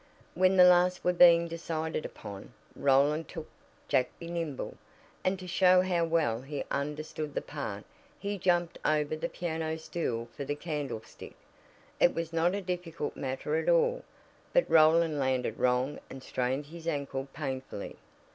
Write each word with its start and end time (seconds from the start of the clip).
When 0.33 0.57
the 0.57 0.63
last 0.65 1.03
were 1.03 1.13
being 1.13 1.47
decided 1.47 2.05
upon, 2.05 2.53
Roland 2.75 3.27
took 3.27 3.47
"Jack 3.87 4.09
Be 4.17 4.31
Nimble," 4.31 4.75
and 5.23 5.37
to 5.37 5.47
show 5.47 5.83
how 5.83 6.05
well 6.05 6.41
he 6.41 6.63
understood 6.71 7.35
the 7.35 7.41
part 7.43 7.83
he 8.17 8.39
jumped 8.39 8.79
over 8.83 9.15
the 9.15 9.29
piano 9.29 9.77
stool 9.77 10.27
for 10.35 10.43
the 10.43 10.55
"candlestick." 10.55 11.35
It 11.99 12.15
was 12.15 12.33
not 12.33 12.55
a 12.55 12.61
difficult 12.61 13.15
matter 13.15 13.57
at 13.57 13.69
all, 13.69 14.03
but 14.53 14.67
Roland 14.67 15.19
landed 15.19 15.59
wrong 15.59 15.99
and 16.09 16.23
strained 16.23 16.65
his 16.65 16.87
ankle 16.87 17.27
painfully. 17.31 17.95